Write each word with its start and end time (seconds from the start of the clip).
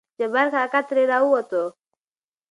جبار 0.19 0.47
کاکا 0.53 0.79
ترې 0.87 1.03
راووتو. 1.11 1.63